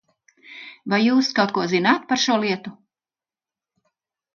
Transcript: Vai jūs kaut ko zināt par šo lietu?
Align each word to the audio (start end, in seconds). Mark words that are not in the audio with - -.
Vai 0.93 0.99
jūs 1.01 1.29
kaut 1.41 1.55
ko 1.59 1.67
zināt 1.75 2.11
par 2.11 2.25
šo 2.27 2.41
lietu? 2.49 2.77